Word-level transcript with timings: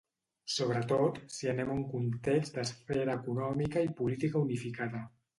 Sobretot 0.51 1.17
si 1.33 1.49
anem 1.51 1.69
a 1.73 1.75
un 1.79 1.83
context 1.91 2.55
d’esfera 2.59 3.15
econòmica 3.21 3.83
i 3.89 3.93
política 4.01 4.41
unificada. 4.47 5.03